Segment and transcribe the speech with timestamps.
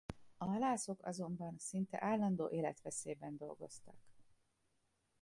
[0.37, 3.95] A halászok azonban szinte állandó életveszélyben dolgoztak.